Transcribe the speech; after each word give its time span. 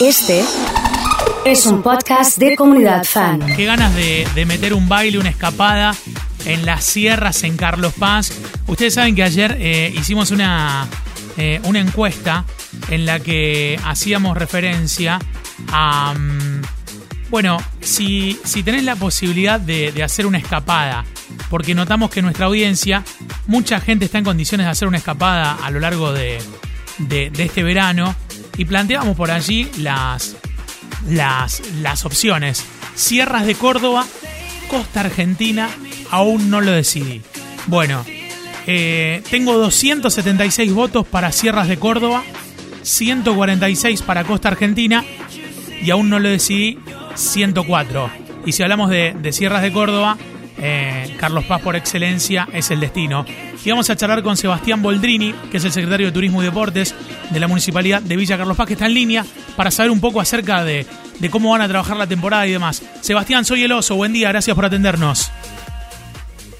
Este 0.00 0.44
es 1.44 1.66
un 1.66 1.82
podcast 1.82 2.38
de 2.38 2.56
comunidad 2.56 3.04
fan. 3.04 3.40
Qué 3.56 3.64
ganas 3.64 3.94
de, 3.94 4.26
meter 4.46 4.74
un 4.74 4.88
baile, 4.88 5.18
una 5.18 5.30
escapada 5.30 5.94
en 6.44 6.64
las 6.64 6.84
sierras 6.84 7.42
en 7.42 7.56
Carlos 7.56 7.92
Paz. 7.98 8.32
Ustedes 8.66 8.94
saben 8.94 9.14
que 9.14 9.22
ayer 9.22 9.56
eh, 9.60 9.92
hicimos 9.96 10.30
una, 10.30 10.86
eh, 11.36 11.60
una 11.64 11.80
encuesta 11.80 12.44
en 12.88 13.06
la 13.06 13.20
que 13.20 13.78
hacíamos 13.84 14.36
referencia 14.36 15.18
a... 15.72 16.14
mm, 16.14 16.62
bueno, 17.30 17.58
si, 17.80 18.38
si 18.44 18.62
tenés 18.62 18.84
la 18.84 18.96
posibilidad 18.96 19.60
de, 19.60 20.02
hacer 20.02 20.24
una 20.26 20.38
escapada, 20.38 21.04
porque 21.50 21.74
notamos 21.74 22.10
que 22.10 22.22
nuestra 22.22 22.46
audiencia, 22.46 23.04
mucha 23.46 23.80
gente 23.80 24.06
está 24.06 24.16
en 24.18 24.24
condiciones 24.24 24.66
de 24.66 24.70
hacer 24.70 24.88
una 24.88 24.96
escapada 24.98 25.58
a 25.62 25.70
lo 25.70 25.78
largo 25.80 26.12
de- 26.12 26.38
de 26.98 27.30
este 27.44 27.62
verano, 27.62 28.16
y 28.58 28.64
planteamos 28.64 29.16
por 29.16 29.30
allí 29.30 29.70
las, 29.78 30.36
las, 31.08 31.62
las 31.80 32.04
opciones. 32.04 32.64
Sierras 32.94 33.46
de 33.46 33.54
Córdoba, 33.54 34.04
Costa 34.68 35.00
Argentina, 35.00 35.70
aún 36.10 36.50
no 36.50 36.60
lo 36.60 36.72
decidí. 36.72 37.22
Bueno, 37.68 38.04
eh, 38.66 39.22
tengo 39.30 39.56
276 39.56 40.72
votos 40.74 41.06
para 41.06 41.32
Sierras 41.32 41.68
de 41.68 41.78
Córdoba, 41.78 42.24
146 42.82 44.02
para 44.02 44.24
Costa 44.24 44.48
Argentina 44.48 45.04
y 45.80 45.90
aún 45.90 46.10
no 46.10 46.18
lo 46.18 46.28
decidí, 46.28 46.78
104. 47.14 48.10
Y 48.44 48.52
si 48.52 48.62
hablamos 48.64 48.90
de, 48.90 49.14
de 49.18 49.32
Sierras 49.32 49.62
de 49.62 49.72
Córdoba, 49.72 50.18
eh, 50.60 51.16
Carlos 51.18 51.44
Paz 51.44 51.62
por 51.62 51.76
excelencia 51.76 52.48
es 52.52 52.70
el 52.70 52.80
destino. 52.80 53.24
Y 53.64 53.70
vamos 53.70 53.88
a 53.90 53.96
charlar 53.96 54.22
con 54.22 54.36
Sebastián 54.36 54.82
Boldrini, 54.82 55.34
que 55.50 55.58
es 55.58 55.64
el 55.64 55.72
secretario 55.72 56.06
de 56.06 56.12
Turismo 56.12 56.42
y 56.42 56.46
Deportes 56.46 56.94
de 57.30 57.40
la 57.40 57.48
Municipalidad 57.48 58.02
de 58.02 58.16
Villa 58.16 58.36
Carlos 58.36 58.56
Paz, 58.56 58.66
que 58.66 58.72
está 58.74 58.86
en 58.86 58.94
línea 58.94 59.24
para 59.56 59.70
saber 59.70 59.90
un 59.90 60.00
poco 60.00 60.20
acerca 60.20 60.64
de, 60.64 60.86
de 61.18 61.30
cómo 61.30 61.50
van 61.50 61.62
a 61.62 61.68
trabajar 61.68 61.96
la 61.96 62.06
temporada 62.06 62.46
y 62.46 62.52
demás. 62.52 62.82
Sebastián, 63.00 63.44
soy 63.44 63.64
el 63.64 63.72
oso, 63.72 63.96
buen 63.96 64.12
día, 64.12 64.28
gracias 64.28 64.54
por 64.54 64.64
atendernos. 64.64 65.30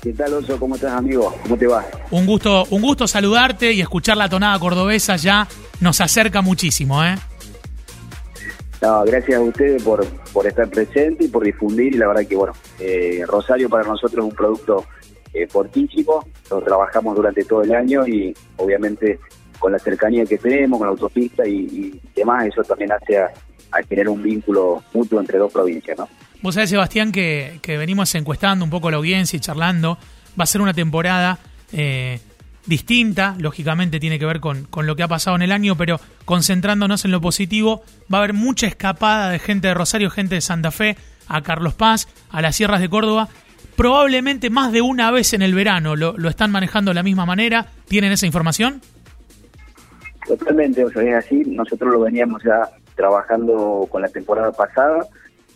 ¿Qué 0.03 0.12
tal, 0.12 0.33
Oso? 0.35 0.59
¿Cómo 0.59 0.77
estás, 0.77 0.93
amigo? 0.93 1.37
¿Cómo 1.43 1.57
te 1.57 1.67
va? 1.67 1.85
Un 2.12 2.25
gusto, 2.25 2.67
un 2.71 2.83
gusto 2.83 3.09
saludarte 3.09 3.73
y 3.73 3.81
escuchar 3.81 4.17
la 4.17 4.29
tonada 4.29 4.59
cordobesa 4.59 5.17
ya 5.17 5.49
nos 5.81 6.01
acerca 6.01 6.41
muchísimo, 6.41 7.05
¿eh? 7.05 7.17
No, 8.81 9.05
gracias 9.05 9.39
a 9.39 9.41
ustedes 9.41 9.83
por, 9.83 10.07
por 10.33 10.47
estar 10.47 10.69
presente 10.69 11.25
y 11.25 11.29
por 11.29 11.45
difundir. 11.45 11.95
Y 11.95 11.98
la 11.98 12.09
verdad 12.09 12.27
que, 12.27 12.37
bueno, 12.37 12.53
eh, 12.79 13.23
Rosario 13.27 13.69
para 13.69 13.84
nosotros 13.84 14.25
es 14.25 14.31
un 14.31 14.37
producto 14.37 14.84
eh, 15.34 15.47
fortísimo. 15.48 16.25
Lo 16.51 16.61
trabajamos 16.61 17.17
durante 17.17 17.45
todo 17.45 17.62
el 17.62 17.75
año 17.75 18.06
y, 18.06 18.34
obviamente, 18.56 19.19
con 19.59 19.73
la 19.73 19.79
cercanía 19.79 20.25
que 20.25 20.39
tenemos, 20.39 20.79
con 20.79 20.87
la 20.87 20.93
autopista 20.93 21.47
y, 21.47 22.01
demás, 22.15 22.47
eso 22.47 22.62
también 22.62 22.93
hace 22.93 23.19
a, 23.19 23.31
a 23.73 23.83
generar 23.83 24.11
un 24.11 24.23
vínculo 24.23 24.83
mutuo 24.95 25.19
entre 25.21 25.39
dos 25.39 25.53
provincias, 25.53 25.99
¿no? 25.99 26.09
Vos 26.41 26.55
sabés, 26.55 26.71
Sebastián, 26.71 27.11
que, 27.11 27.59
que 27.62 27.77
venimos 27.77 28.15
encuestando 28.15 28.65
un 28.65 28.71
poco 28.71 28.93
la 28.93 28.99
audiencia 28.99 29.37
y 29.37 29.41
charlando. 29.41 29.99
Va 30.39 30.45
a 30.45 30.47
ser 30.47 30.61
una 30.61 30.73
temporada 30.73 31.41
eh, 31.73 32.21
distinta, 32.69 33.35
lógicamente 33.39 33.99
tiene 33.99 34.19
que 34.19 34.27
ver 34.27 34.41
con, 34.41 34.65
con 34.65 34.87
lo 34.87 34.95
que 34.95 35.03
ha 35.03 35.09
pasado 35.09 35.37
en 35.37 35.43
el 35.43 35.53
año, 35.53 35.77
pero 35.77 35.99
concentrándonos 36.25 37.05
en 37.05 37.11
lo 37.11 37.21
positivo, 37.21 37.83
va 38.13 38.19
a 38.19 38.23
haber 38.23 38.35
mucha 38.35 38.67
escapada 38.67 39.31
de 39.31 39.39
gente 39.39 39.69
de 39.69 39.75
Rosario, 39.75 40.11
gente 40.11 40.35
de 40.35 40.41
Santa 40.41 40.71
Fe, 40.71 40.97
a 41.27 41.43
Carlos 41.43 41.75
Paz, 41.75 42.09
a 42.31 42.43
las 42.43 42.57
sierras 42.57 42.81
de 42.81 42.89
Córdoba. 42.89 43.29
Probablemente 43.77 44.51
más 44.51 44.73
de 44.73 44.83
una 44.83 45.11
vez 45.11 45.33
en 45.33 45.43
el 45.43 45.55
verano 45.55 45.97
lo, 45.97 46.17
lo 46.17 46.29
están 46.29 46.51
manejando 46.51 46.91
de 46.91 46.97
la 46.97 47.03
misma 47.03 47.27
manera. 47.27 47.67
¿Tienen 47.87 48.13
esa 48.13 48.27
información? 48.27 48.81
Totalmente, 50.27 50.85
o 50.85 50.91
sea, 50.91 51.03
es 51.03 51.25
así. 51.25 51.43
Nosotros 51.47 51.93
lo 51.93 52.01
veníamos 52.01 52.43
ya 52.43 52.69
trabajando 52.97 53.87
con 53.91 54.03
la 54.03 54.09
temporada 54.09 54.53
pasada. 54.53 55.07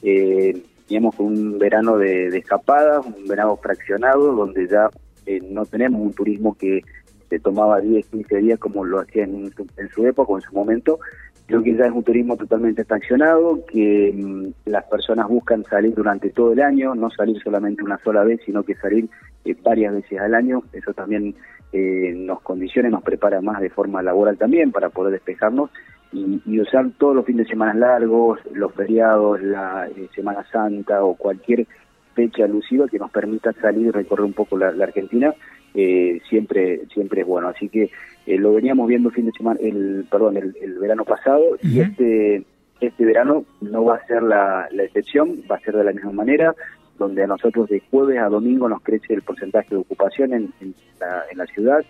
Eh, 0.03 0.63
teníamos 0.87 1.15
un 1.19 1.59
verano 1.59 1.99
de, 1.99 2.31
de 2.31 2.39
escapadas, 2.39 3.05
un 3.05 3.27
verano 3.27 3.59
fraccionado, 3.63 4.33
donde 4.35 4.69
ya 4.69 4.89
eh, 5.27 5.41
no 5.51 5.67
tenemos 5.67 6.01
un 6.01 6.13
turismo 6.13 6.57
que 6.57 6.83
se 7.33 7.39
tomaba 7.41 7.81
10, 7.81 8.09
15 8.09 8.37
días 8.43 8.59
como 8.59 8.85
lo 8.85 9.01
hacía 9.01 9.25
en, 9.25 9.51
su- 9.95 10.07
época 10.07 10.33
o 10.33 10.37
en 10.37 10.43
su 10.43 10.53
momento. 10.55 10.99
Creo 11.47 11.63
que 11.63 11.75
ya 11.75 11.87
es 11.87 11.93
un 11.93 12.05
turismo 12.05 12.37
totalmente 12.37 12.85
fraccionado, 12.85 13.65
que 13.65 14.13
mm, 14.15 14.69
las 14.71 14.85
personas 14.85 15.29
buscan 15.29 15.65
salir 15.65 15.95
durante 15.95 16.29
todo 16.29 16.53
el 16.53 16.61
año, 16.61 16.95
no 16.95 17.09
salir 17.11 17.43
solamente 17.43 17.83
una 17.83 17.97
sola 18.05 18.23
vez, 18.23 18.41
sino 18.45 18.65
que 18.65 18.75
salir 18.75 19.09
eh, 19.47 19.57
varias 19.63 19.95
veces 19.95 20.21
al 20.21 20.35
año. 20.35 20.63
Eso 20.75 20.93
también 20.93 21.35
eh, 21.73 22.13
nos 22.15 22.43
condiciona, 22.43 22.91
nos 22.91 23.03
prepara 23.03 23.41
más 23.41 23.63
de 23.63 23.71
forma 23.71 24.03
laboral 24.03 24.37
también 24.37 24.71
para 24.71 24.91
poder 24.91 25.15
despejarnos 25.15 25.71
y, 26.13 26.43
y 26.45 26.61
usar 26.61 26.91
todos 26.99 27.17
los 27.17 27.25
fines 27.25 27.47
de 27.47 27.53
semana 27.53 27.73
largos, 27.73 28.41
los 28.53 28.75
feriados, 28.75 29.41
la 29.41 29.89
eh, 29.89 30.09
Semana 30.15 30.45
Santa 30.53 31.03
o 31.03 31.15
cualquier 31.15 31.67
fecha 32.15 32.45
alusiva 32.45 32.89
que 32.89 32.99
nos 32.99 33.11
permita 33.11 33.55
salir 33.55 33.87
y 33.87 33.91
recorrer 33.91 34.27
un 34.27 34.35
poco 34.35 34.59
la 34.59 34.69
Argentina, 34.85 35.35
eh, 35.75 36.21
siempre 36.29 36.83
siempre 36.93 37.23
es 37.23 37.27
bueno. 37.27 37.49
Así 37.49 37.69
que 37.69 37.91
eh, 38.27 38.39
lo 38.39 38.55
veníamos 38.55 38.89
viendo 38.89 39.09
el 39.09 39.15
fin 39.15 39.27
de 39.27 39.33
semana, 39.33 39.59
el 39.63 40.07
perdón, 40.11 40.37
el, 40.37 40.57
el 40.61 40.79
verano 40.79 41.05
pasado 41.05 41.57
y 41.63 41.81
este 41.81 42.45
este 42.81 43.05
verano 43.05 43.45
no 43.61 43.85
va 43.85 43.97
a 43.97 44.07
ser 44.07 44.23
la, 44.23 44.69
la 44.73 44.83
excepción, 44.83 45.43
va 45.51 45.57
a 45.57 45.61
ser 45.61 45.77
de 45.77 45.85
la 45.85 45.93
misma 45.93 46.13
manera, 46.13 46.55
donde 46.99 47.23
a 47.23 47.29
nosotros 47.29 47.69
de 47.69 47.81
jueves 47.91 48.19
a 48.19 48.29
domingo 48.29 48.69
nos 48.69 48.83
crece 48.83 49.15
el 49.15 49.23
porcentaje 49.23 49.69
de 49.71 49.81
ocupación 49.81 50.33
en, 50.35 50.53
en 50.61 50.75
la, 51.01 51.23
en 51.31 51.39
la 51.39 51.47
ciudad. 51.47 51.85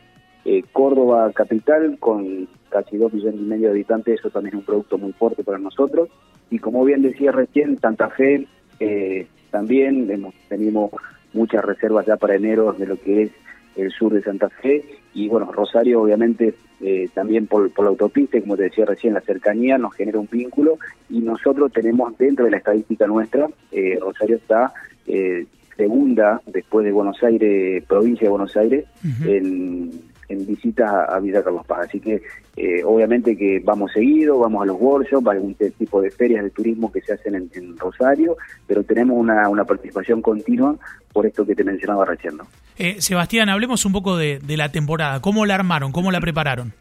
Eh, 0.44 0.64
Córdoba 0.72 1.30
capital 1.32 1.96
con 1.98 2.48
casi 2.68 2.96
dos 2.96 3.12
millones 3.12 3.40
y 3.40 3.44
medio 3.44 3.68
de 3.68 3.74
habitantes, 3.74 4.18
eso 4.18 4.28
también 4.28 4.54
es 4.54 4.60
un 4.60 4.66
producto 4.66 4.98
muy 4.98 5.12
fuerte 5.12 5.44
para 5.44 5.58
nosotros. 5.58 6.08
Y 6.50 6.58
como 6.58 6.84
bien 6.84 7.00
decía 7.00 7.32
recién, 7.32 7.78
Santa 7.78 8.10
Fe 8.10 8.46
eh, 8.80 9.26
también 9.50 10.10
hemos 10.10 10.34
tenido 10.48 10.90
muchas 11.32 11.64
reservas 11.64 12.06
ya 12.06 12.16
para 12.16 12.34
enero 12.34 12.72
de 12.72 12.86
lo 12.86 13.00
que 13.00 13.22
es 13.22 13.30
el 13.76 13.90
sur 13.90 14.12
de 14.12 14.22
Santa 14.22 14.48
Fe. 14.48 14.84
Y 15.14 15.28
bueno, 15.28 15.50
Rosario 15.52 16.02
obviamente 16.02 16.54
eh, 16.80 17.08
también 17.14 17.46
por, 17.46 17.70
por 17.70 17.84
la 17.84 17.90
autopista, 17.90 18.40
como 18.40 18.56
te 18.56 18.64
decía 18.64 18.84
recién, 18.84 19.14
la 19.14 19.20
cercanía 19.20 19.78
nos 19.78 19.94
genera 19.94 20.18
un 20.18 20.28
vínculo. 20.30 20.78
Y 21.10 21.20
nosotros 21.20 21.72
tenemos 21.72 22.16
dentro 22.18 22.44
de 22.44 22.50
la 22.50 22.56
estadística 22.58 23.06
nuestra, 23.06 23.48
eh, 23.70 23.98
Rosario 24.00 24.36
está 24.36 24.72
eh, 25.06 25.46
segunda 25.76 26.40
después 26.46 26.84
de 26.84 26.92
Buenos 26.92 27.22
Aires, 27.22 27.84
provincia 27.84 28.24
de 28.26 28.30
Buenos 28.30 28.56
Aires, 28.56 28.84
en, 29.24 29.90
en 30.32 30.46
visitas 30.46 30.90
a, 30.90 31.04
a 31.04 31.20
Villa 31.20 31.42
Carlos 31.42 31.66
Paz. 31.66 31.86
Así 31.88 32.00
que 32.00 32.22
eh, 32.56 32.82
obviamente 32.84 33.36
que 33.36 33.60
vamos 33.64 33.92
seguido, 33.92 34.38
vamos 34.38 34.62
a 34.62 34.66
los 34.66 34.80
workshops, 34.80 35.26
a 35.26 35.30
algún 35.30 35.54
tipo 35.54 36.00
de 36.00 36.10
ferias 36.10 36.42
de 36.42 36.50
turismo 36.50 36.90
que 36.90 37.00
se 37.00 37.14
hacen 37.14 37.34
en, 37.34 37.50
en 37.54 37.76
Rosario, 37.76 38.36
pero 38.66 38.82
tenemos 38.82 39.16
una, 39.18 39.48
una 39.48 39.64
participación 39.64 40.20
continua 40.22 40.76
por 41.12 41.26
esto 41.26 41.46
que 41.46 41.54
te 41.54 41.64
mencionaba 41.64 42.04
recién. 42.04 42.36
¿no? 42.36 42.46
Eh, 42.78 43.00
Sebastián, 43.00 43.48
hablemos 43.48 43.84
un 43.84 43.92
poco 43.92 44.16
de, 44.16 44.38
de 44.38 44.56
la 44.56 44.70
temporada. 44.70 45.20
¿Cómo 45.20 45.46
la 45.46 45.54
armaron? 45.54 45.92
¿Cómo 45.92 46.10
la 46.10 46.20
prepararon? 46.20 46.72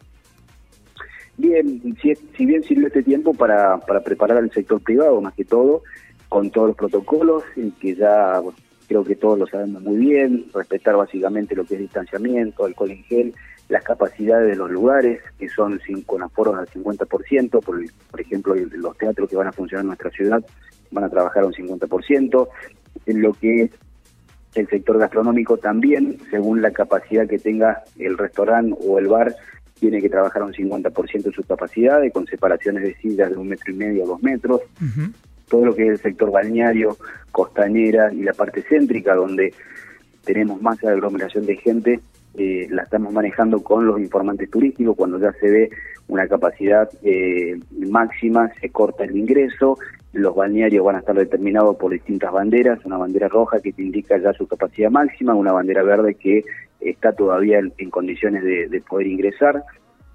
Bien, 1.38 1.81
si, 2.01 2.13
si 2.38 2.45
bien 2.45 2.63
sirvió 2.63 2.88
este 2.88 3.03
tiempo 3.03 3.33
para, 3.33 3.78
para 3.79 4.01
preparar 4.01 4.38
al 4.38 4.51
sector 4.51 4.81
privado, 4.81 5.22
más 5.22 5.33
que 5.33 5.45
todo, 5.45 5.81
con 6.29 6.51
todos 6.51 6.68
los 6.68 6.78
protocolos, 6.78 7.44
y 7.56 7.72
que 7.72 7.95
ya 7.95 8.39
bueno, 8.39 8.57
creo 8.91 9.06
que 9.06 9.16
todos 9.16 9.40
lo 9.40 9.47
sabemos 9.47 9.81
muy 9.84 9.96
bien, 9.96 10.47
respetar 10.53 10.97
básicamente 10.97 11.56
lo 11.56 11.63
que 11.63 11.75
es 11.75 11.79
distanciamiento, 11.79 12.66
alcohol 12.66 12.91
en 12.91 13.03
gel, 13.06 13.34
las 13.69 13.84
capacidades 13.84 14.50
de 14.50 14.57
los 14.57 14.69
lugares, 14.69 15.22
que 15.40 15.47
son 15.47 15.79
sin, 15.88 16.02
con 16.02 16.22
aforos 16.22 16.57
al 16.57 16.68
50%, 16.68 17.50
por, 17.63 17.80
por 18.12 18.19
ejemplo, 18.19 18.53
los 18.53 18.97
teatros 18.97 19.30
que 19.30 19.38
van 19.38 19.47
a 19.47 19.53
funcionar 19.53 19.84
en 19.84 19.88
nuestra 19.88 20.09
ciudad 20.09 20.44
van 20.91 21.06
a 21.06 21.09
trabajar 21.09 21.46
un 21.46 21.53
50%, 21.53 22.47
en 23.06 23.22
lo 23.22 23.31
que 23.31 23.62
es 23.62 23.72
el 24.56 24.68
sector 24.68 24.97
gastronómico 24.97 25.56
también, 25.56 26.18
según 26.30 26.62
la 26.62 26.72
capacidad 26.72 27.25
que 27.25 27.40
tenga 27.40 27.84
el 27.97 28.18
restaurante 28.18 28.75
o 28.85 29.00
el 29.00 29.07
bar, 29.07 29.34
tiene 29.80 30.01
que 30.01 30.09
trabajar 30.09 30.44
un 30.44 30.51
50% 30.51 31.24
de 31.24 31.31
su 31.31 31.44
capacidad, 31.44 32.01
con 32.12 32.28
separaciones 32.28 32.84
de 32.84 32.96
sillas 32.96 33.30
de 33.30 33.38
un 33.38 33.47
metro 33.47 33.72
y 33.72 33.78
medio 33.78 34.03
a 34.03 34.07
dos 34.07 34.22
metros. 34.22 34.60
Todo 35.51 35.65
lo 35.65 35.75
que 35.75 35.83
es 35.83 35.89
el 35.89 35.98
sector 35.98 36.31
balneario, 36.31 36.95
costanera 37.31 38.12
y 38.13 38.24
la 38.24 38.31
parte 38.31 38.63
céntrica, 38.63 39.15
donde 39.15 39.53
tenemos 40.24 40.62
más 40.62 40.81
aglomeración 40.83 41.45
de 41.45 41.57
gente, 41.57 42.00
eh, 42.36 42.68
la 42.69 42.83
estamos 42.83 43.12
manejando 43.12 43.62
con 43.62 43.86
los 43.86 44.00
informantes 44.00 44.50
turísticos. 44.50 44.95
Cuando 44.95 45.19
ya 45.19 45.33
se 45.33 45.50
ve 45.50 45.69
una 46.07 46.25
capacidad 46.27 46.89
eh, 47.03 47.59
máxima, 47.77 48.50
se 48.62 48.69
corta 48.69 49.03
el 49.03 49.18
ingreso. 49.18 49.77
Los 50.13 50.33
balnearios 50.36 50.86
van 50.86 50.95
a 50.95 51.00
estar 51.00 51.15
determinados 51.15 51.75
por 51.75 51.92
distintas 51.92 52.31
banderas, 52.31 52.86
una 52.86 52.98
bandera 52.98 53.27
roja 53.27 53.59
que 53.59 53.74
te 53.74 53.81
indica 53.81 54.18
ya 54.18 54.31
su 54.31 54.48
capacidad 54.48 54.89
máxima, 54.89 55.33
una 55.33 55.51
bandera 55.51 55.83
verde 55.83 56.15
que 56.15 56.45
está 56.80 57.12
todavía 57.12 57.59
en, 57.59 57.89
condiciones 57.89 58.44
de, 58.44 58.69
de 58.69 58.81
poder 58.81 59.07
ingresar. 59.07 59.63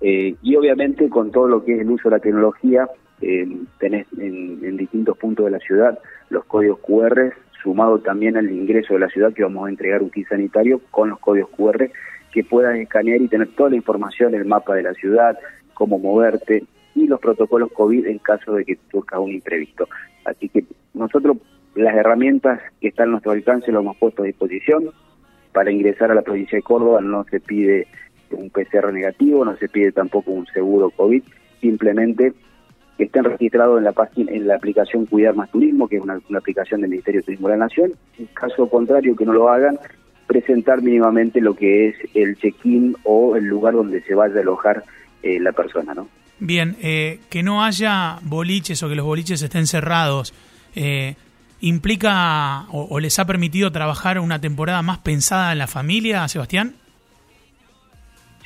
Eh, 0.00 0.34
y 0.42 0.56
obviamente 0.56 1.10
con 1.10 1.30
todo 1.30 1.46
lo 1.46 1.62
que 1.62 1.74
es 1.74 1.80
el 1.80 1.90
uso 1.90 2.08
de 2.08 2.16
la 2.16 2.22
tecnología, 2.22 2.88
eh, 3.20 3.48
tenés 3.78 4.06
en, 4.18 4.64
en 4.64 4.76
distintos 4.76 5.16
puntos 5.18 5.46
de 5.46 5.52
la 5.52 5.58
ciudad 5.58 5.98
los 6.30 6.44
códigos 6.44 6.80
QR, 6.80 7.32
sumado 7.62 7.98
también 8.00 8.36
al 8.36 8.50
ingreso 8.50 8.94
de 8.94 9.00
la 9.00 9.08
ciudad 9.08 9.32
que 9.32 9.42
vamos 9.42 9.66
a 9.66 9.70
entregar 9.70 10.02
un 10.02 10.10
kit 10.10 10.28
sanitario 10.28 10.80
con 10.90 11.10
los 11.10 11.18
códigos 11.18 11.50
QR 11.50 11.90
que 12.32 12.44
puedan 12.44 12.76
escanear 12.76 13.20
y 13.22 13.28
tener 13.28 13.48
toda 13.48 13.70
la 13.70 13.76
información, 13.76 14.34
el 14.34 14.44
mapa 14.44 14.74
de 14.74 14.82
la 14.82 14.92
ciudad, 14.94 15.38
cómo 15.74 15.98
moverte, 15.98 16.64
y 16.94 17.06
los 17.06 17.20
protocolos 17.20 17.70
COVID 17.72 18.06
en 18.06 18.18
caso 18.18 18.54
de 18.54 18.64
que 18.64 18.78
surja 18.90 19.18
un 19.20 19.30
imprevisto. 19.30 19.88
Así 20.24 20.48
que 20.48 20.64
nosotros 20.94 21.36
las 21.74 21.94
herramientas 21.94 22.60
que 22.80 22.88
están 22.88 23.08
a 23.08 23.10
nuestro 23.12 23.32
alcance 23.32 23.70
lo 23.70 23.80
hemos 23.80 23.96
puesto 23.98 24.22
a 24.22 24.26
disposición. 24.26 24.90
Para 25.52 25.70
ingresar 25.70 26.10
a 26.10 26.14
la 26.14 26.22
provincia 26.22 26.56
de 26.56 26.62
Córdoba 26.62 27.00
no 27.00 27.24
se 27.24 27.40
pide 27.40 27.86
un 28.30 28.50
PCR 28.50 28.92
negativo, 28.92 29.44
no 29.44 29.56
se 29.56 29.68
pide 29.68 29.92
tampoco 29.92 30.30
un 30.30 30.46
seguro 30.46 30.90
COVID, 30.90 31.22
simplemente 31.60 32.32
que 32.96 33.04
estén 33.04 33.24
registrados 33.24 33.78
en 33.78 33.84
la 33.84 33.92
página, 33.92 34.32
en 34.32 34.46
la 34.46 34.56
aplicación 34.56 35.06
Cuidar 35.06 35.34
Más 35.34 35.50
Turismo, 35.50 35.88
que 35.88 35.96
es 35.96 36.02
una, 36.02 36.18
aplicación 36.36 36.80
del 36.80 36.90
Ministerio 36.90 37.20
de 37.20 37.24
Turismo 37.26 37.48
de 37.48 37.56
la 37.56 37.64
Nación. 37.64 37.92
En 38.18 38.26
caso 38.26 38.68
contrario, 38.68 39.14
que 39.14 39.26
no 39.26 39.32
lo 39.32 39.48
hagan, 39.50 39.78
presentar 40.26 40.82
mínimamente 40.82 41.40
lo 41.40 41.54
que 41.54 41.88
es 41.88 41.96
el 42.14 42.36
check-in 42.36 42.96
o 43.04 43.36
el 43.36 43.44
lugar 43.44 43.74
donde 43.74 44.02
se 44.02 44.14
vaya 44.14 44.36
a 44.36 44.40
alojar 44.40 44.84
eh, 45.22 45.38
la 45.40 45.52
persona, 45.52 45.94
¿no? 45.94 46.08
Bien, 46.38 46.76
eh, 46.82 47.20
que 47.30 47.42
no 47.42 47.64
haya 47.64 48.18
boliches 48.22 48.82
o 48.82 48.88
que 48.88 48.94
los 48.94 49.06
boliches 49.06 49.40
estén 49.40 49.66
cerrados, 49.66 50.34
eh, 50.74 51.14
¿implica 51.60 52.66
o, 52.70 53.00
les 53.00 53.18
ha 53.18 53.26
permitido 53.26 53.72
trabajar 53.72 54.18
una 54.18 54.40
temporada 54.40 54.82
más 54.82 54.98
pensada 54.98 55.52
en 55.52 55.58
la 55.58 55.66
familia, 55.66 56.28
Sebastián? 56.28 56.74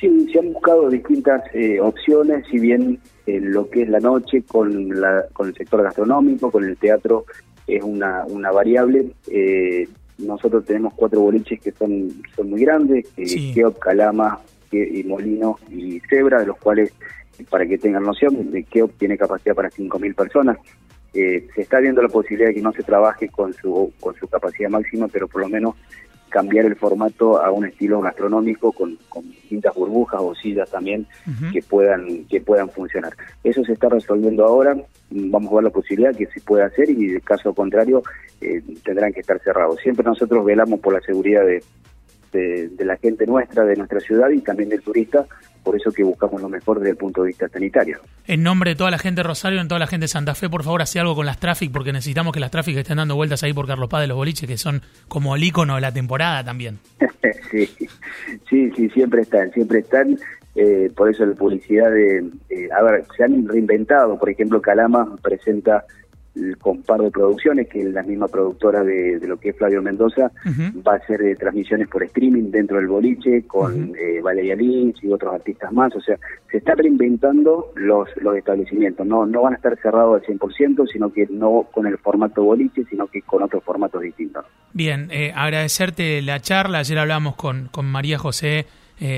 Sí, 0.01 0.27
se 0.33 0.39
han 0.39 0.51
buscado 0.51 0.89
distintas 0.89 1.43
opciones, 1.79 2.45
si 2.49 2.59
bien 2.59 2.99
lo 3.27 3.69
que 3.69 3.83
es 3.83 3.89
la 3.89 3.99
noche 3.99 4.43
con, 4.43 4.99
la, 4.99 5.25
con 5.31 5.47
el 5.47 5.55
sector 5.55 5.83
gastronómico, 5.83 6.51
con 6.51 6.65
el 6.65 6.75
teatro 6.75 7.25
es 7.67 7.83
una, 7.83 8.25
una 8.25 8.51
variable. 8.51 9.11
nosotros 10.17 10.65
tenemos 10.65 10.95
cuatro 10.95 11.21
boliches 11.21 11.61
que 11.61 11.71
son, 11.71 12.09
son 12.35 12.49
muy 12.49 12.61
grandes, 12.61 13.07
sí. 13.15 13.53
Calama, 13.79 14.39
y 14.71 15.03
Molino 15.03 15.59
y 15.69 15.99
Zebra, 16.09 16.39
de 16.39 16.47
los 16.47 16.57
cuales, 16.57 16.93
para 17.49 17.65
que 17.65 17.77
tengan 17.77 18.03
noción, 18.03 18.51
de 18.51 18.63
que 18.63 18.83
tiene 18.97 19.17
capacidad 19.17 19.55
para 19.55 19.69
5.000 19.69 20.15
personas. 20.15 20.57
Eh, 21.13 21.47
se 21.53 21.61
está 21.61 21.79
viendo 21.79 22.01
la 22.01 22.07
posibilidad 22.07 22.49
de 22.49 22.55
que 22.55 22.61
no 22.61 22.71
se 22.71 22.83
trabaje 22.83 23.27
con 23.27 23.53
su, 23.53 23.91
con 23.99 24.15
su 24.15 24.27
capacidad 24.27 24.69
máxima, 24.69 25.07
pero 25.09 25.27
por 25.27 25.41
lo 25.41 25.49
menos 25.49 25.75
cambiar 26.31 26.65
el 26.65 26.75
formato 26.75 27.39
a 27.39 27.51
un 27.51 27.65
estilo 27.65 28.01
gastronómico 28.01 28.71
con, 28.71 28.97
con 29.09 29.29
distintas 29.29 29.75
burbujas 29.75 30.21
o 30.21 30.33
sillas 30.33 30.71
también 30.71 31.05
que 31.53 31.61
puedan 31.61 32.25
que 32.25 32.41
puedan 32.41 32.69
funcionar. 32.69 33.13
Eso 33.43 33.63
se 33.63 33.73
está 33.73 33.89
resolviendo 33.89 34.45
ahora, 34.45 34.75
vamos 35.11 35.51
a 35.51 35.55
ver 35.55 35.63
la 35.65 35.69
posibilidad 35.69 36.15
que 36.15 36.25
se 36.27 36.41
pueda 36.41 36.65
hacer 36.65 36.89
y 36.89 37.07
de 37.07 37.21
caso 37.21 37.53
contrario 37.53 38.01
eh, 38.39 38.63
tendrán 38.83 39.13
que 39.13 39.19
estar 39.19 39.39
cerrados. 39.39 39.79
Siempre 39.83 40.05
nosotros 40.05 40.43
velamos 40.43 40.79
por 40.79 40.93
la 40.93 41.01
seguridad 41.01 41.43
de, 41.45 41.61
de, 42.31 42.85
la 42.85 42.97
gente 42.97 43.25
nuestra, 43.27 43.65
de 43.65 43.75
nuestra 43.75 43.99
ciudad 43.99 44.29
y 44.29 44.39
también 44.39 44.69
del 44.69 44.81
turista, 44.81 45.25
por 45.63 45.75
eso 45.75 45.91
que 45.91 46.03
buscamos 46.03 46.41
lo 46.41 46.49
mejor 46.49 46.79
desde 46.79 46.91
el 46.91 46.97
punto 46.97 47.21
de 47.21 47.27
vista 47.27 47.47
sanitario. 47.47 47.99
En 48.27 48.43
nombre 48.43 48.71
de 48.71 48.75
toda 48.75 48.91
la 48.91 48.97
gente 48.97 49.19
de 49.19 49.27
Rosario, 49.27 49.61
en 49.61 49.67
toda 49.67 49.79
la 49.79 49.87
gente 49.87 50.05
de 50.05 50.07
Santa 50.07 50.35
Fe, 50.35 50.49
por 50.49 50.63
favor, 50.63 50.81
hace 50.81 50.99
algo 50.99 51.15
con 51.15 51.25
las 51.25 51.39
tráficas, 51.39 51.73
porque 51.73 51.91
necesitamos 51.91 52.33
que 52.33 52.39
las 52.39 52.51
tráficas 52.51 52.81
estén 52.81 52.97
dando 52.97 53.15
vueltas 53.15 53.43
ahí 53.43 53.53
por 53.53 53.67
Carlos 53.67 53.89
Paz 53.89 54.01
de 54.01 54.07
los 54.07 54.17
boliches, 54.17 54.47
que 54.47 54.57
son 54.57 54.81
como 55.07 55.35
el 55.35 55.43
icono 55.43 55.75
de 55.75 55.81
la 55.81 55.91
temporada 55.91 56.43
también. 56.43 56.79
sí, 57.51 57.69
sí, 58.49 58.71
sí, 58.75 58.89
siempre 58.89 59.21
están, 59.21 59.51
siempre 59.51 59.79
están. 59.79 60.17
Eh, 60.55 60.91
por 60.95 61.09
eso 61.09 61.25
la 61.25 61.33
publicidad 61.33 61.89
de, 61.91 62.29
a 62.77 62.83
ver, 62.83 63.05
se 63.15 63.23
han 63.23 63.47
reinventado, 63.47 64.19
por 64.19 64.29
ejemplo, 64.29 64.61
Calama 64.61 65.15
presenta 65.21 65.85
con 66.59 66.81
par 66.83 67.01
de 67.01 67.11
producciones, 67.11 67.67
que 67.67 67.83
la 67.83 68.03
misma 68.03 68.27
productora 68.27 68.83
de, 68.83 69.19
lo 69.27 69.37
que 69.37 69.49
es 69.49 69.57
Flavio 69.57 69.81
Mendoza 69.81 70.31
va 70.87 70.93
a 70.93 70.95
hacer 70.95 71.21
eh, 71.21 71.35
transmisiones 71.35 71.89
por 71.89 72.03
streaming 72.03 72.51
dentro 72.51 72.77
del 72.77 72.87
boliche 72.87 73.43
con 73.45 73.93
eh, 73.97 74.21
Valeria 74.21 74.55
Lynch 74.55 75.03
y 75.03 75.11
otros 75.11 75.33
artistas 75.33 75.71
más. 75.73 75.93
O 75.95 76.01
sea, 76.01 76.17
se 76.49 76.57
está 76.57 76.75
reinventando 76.75 77.73
los, 77.75 78.07
los 78.21 78.37
establecimientos. 78.37 79.05
No, 79.05 79.25
no 79.25 79.41
van 79.41 79.53
a 79.53 79.55
estar 79.57 79.77
cerrados 79.81 80.21
al 80.21 80.37
100%, 80.37 80.87
sino 80.91 81.11
que 81.11 81.27
no 81.29 81.67
con 81.71 81.85
el 81.85 81.97
formato 81.97 82.43
boliche, 82.43 82.85
sino 82.89 83.07
que 83.07 83.21
con 83.21 83.43
otros 83.43 83.63
formatos 83.63 84.01
distintos. 84.01 84.45
Bien, 84.73 85.09
eh, 85.11 85.33
agradecerte 85.35 86.21
la 86.21 86.39
charla. 86.39 86.79
Ayer 86.79 86.97
hablamos 86.97 87.35
con, 87.35 87.67
con 87.71 87.85
María 87.85 88.17
José. 88.17 88.65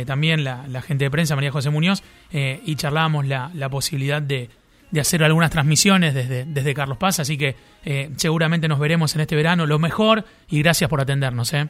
también 0.07 0.43
la, 0.43 0.65
la 0.67 0.81
gente 0.81 1.03
de 1.03 1.11
prensa, 1.11 1.35
María 1.35 1.51
José 1.51 1.69
Muñoz, 1.69 2.01
y 2.31 2.75
charlábamos 2.75 3.27
la, 3.27 3.51
la 3.53 3.67
posibilidad 3.69 4.21
de, 4.21 4.49
de 4.93 5.01
hacer 5.01 5.23
algunas 5.23 5.49
transmisiones 5.49 6.13
desde, 6.13 6.45
desde 6.45 6.73
Carlos 6.75 6.99
Paz, 6.99 7.19
así 7.19 7.35
que 7.35 7.55
eh, 7.83 8.11
seguramente 8.15 8.67
nos 8.67 8.77
veremos 8.77 9.15
en 9.15 9.21
este 9.21 9.35
verano. 9.35 9.65
Lo 9.65 9.79
mejor 9.79 10.23
y 10.49 10.61
gracias 10.61 10.87
por 10.87 11.01
atendernos. 11.01 11.51
¿eh? 11.55 11.67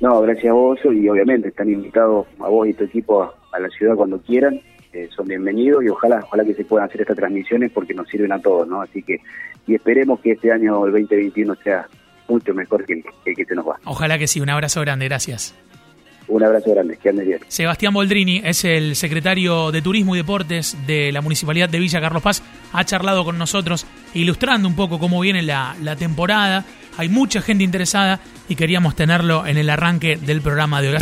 No, 0.00 0.20
gracias 0.20 0.50
a 0.50 0.52
vos 0.52 0.78
y 0.84 1.08
obviamente 1.08 1.48
están 1.48 1.68
invitados 1.68 2.28
a 2.38 2.48
vos 2.48 2.68
y 2.68 2.74
tu 2.74 2.84
equipo 2.84 3.34
a, 3.52 3.58
la 3.58 3.68
ciudad 3.68 3.96
cuando 3.96 4.20
quieran. 4.20 4.60
Eh, 4.92 5.08
son 5.14 5.26
bienvenidos 5.26 5.82
y 5.82 5.88
ojalá 5.88 6.20
ojalá 6.22 6.44
que 6.44 6.54
se 6.54 6.64
puedan 6.64 6.88
hacer 6.88 7.00
estas 7.00 7.16
transmisiones 7.16 7.72
porque 7.72 7.94
nos 7.94 8.08
sirven 8.08 8.30
a 8.30 8.38
todos, 8.38 8.66
¿no? 8.68 8.80
Así 8.80 9.02
que 9.02 9.20
y 9.66 9.74
esperemos 9.74 10.20
que 10.20 10.32
este 10.32 10.52
año, 10.52 10.86
el 10.86 10.92
2021, 10.92 11.56
sea 11.64 11.88
mucho 12.28 12.54
mejor 12.54 12.84
que 12.84 13.02
el 13.24 13.36
que 13.36 13.44
se 13.44 13.54
nos 13.56 13.68
va. 13.68 13.76
Ojalá 13.84 14.18
que 14.18 14.28
sí. 14.28 14.40
Un 14.40 14.50
abrazo 14.50 14.80
grande. 14.82 15.06
Gracias. 15.06 15.56
Un 16.28 16.44
abrazo 16.44 16.70
grande, 16.70 16.96
que 16.96 17.08
andes 17.08 17.26
bien. 17.26 17.40
Sebastián 17.48 17.92
Boldrini 17.92 18.40
es 18.44 18.64
el 18.64 18.96
secretario 18.96 19.72
de 19.72 19.82
Turismo 19.82 20.14
y 20.14 20.18
Deportes 20.18 20.76
de 20.86 21.10
la 21.12 21.20
Municipalidad 21.20 21.68
de 21.68 21.78
Villa 21.78 22.00
Carlos 22.00 22.22
Paz. 22.22 22.42
Ha 22.72 22.84
charlado 22.84 23.24
con 23.24 23.36
nosotros 23.38 23.86
ilustrando 24.14 24.68
un 24.68 24.76
poco 24.76 24.98
cómo 24.98 25.20
viene 25.20 25.42
la, 25.42 25.74
la 25.82 25.96
temporada. 25.96 26.64
Hay 26.96 27.08
mucha 27.08 27.40
gente 27.40 27.64
interesada 27.64 28.20
y 28.48 28.54
queríamos 28.54 28.94
tenerlo 28.94 29.46
en 29.46 29.58
el 29.58 29.70
arranque 29.70 30.16
del 30.16 30.40
programa 30.40 30.80
de 30.82 30.90
hoy. 30.90 30.98